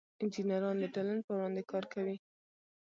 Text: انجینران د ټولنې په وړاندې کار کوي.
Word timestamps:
انجینران 0.21 0.75
د 0.79 0.85
ټولنې 0.93 1.21
په 1.25 1.31
وړاندې 1.35 1.61
کار 1.71 1.83
کوي. 1.93 2.17